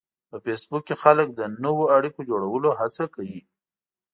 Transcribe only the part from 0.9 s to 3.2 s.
خلک د نوو اړیکو جوړولو هڅه